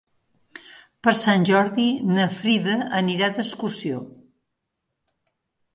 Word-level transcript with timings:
Per 1.07 1.13
Sant 1.19 1.45
Jordi 1.49 1.85
na 2.15 2.25
Frida 2.39 2.79
anirà 3.03 3.31
d'excursió. 3.37 4.05